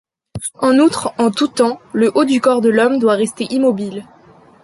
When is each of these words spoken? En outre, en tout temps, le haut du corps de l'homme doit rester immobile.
En 0.61 0.79
outre, 0.79 1.13
en 1.19 1.29
tout 1.29 1.47
temps, 1.47 1.79
le 1.93 2.11
haut 2.17 2.25
du 2.25 2.41
corps 2.41 2.61
de 2.61 2.69
l'homme 2.69 2.97
doit 2.97 3.13
rester 3.13 3.43
immobile. 3.53 4.03